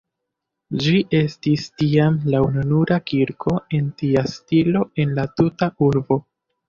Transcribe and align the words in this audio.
Ĝi 0.83 0.93
estis 1.17 1.67
tiam 1.81 2.17
la 2.35 2.41
ununura 2.47 2.99
kirko 3.11 3.55
en 3.81 3.93
tia 4.03 4.25
stilo 4.35 4.83
en 5.05 5.15
la 5.21 5.27
tuta 5.41 5.69
urbo. 5.91 6.19